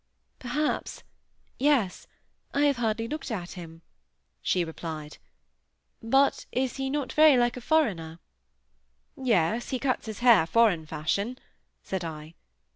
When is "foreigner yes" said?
7.61-9.69